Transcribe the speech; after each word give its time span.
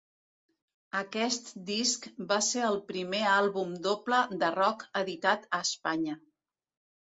Aquest 1.01 1.51
disc 1.67 2.07
va 2.31 2.37
ser 2.45 2.63
el 2.69 2.77
primer 2.87 3.19
àlbum 3.35 3.75
doble 3.89 4.23
de 4.45 4.51
rock 4.57 4.89
editat 5.03 5.47
a 5.59 5.63
Espanya. 5.69 6.19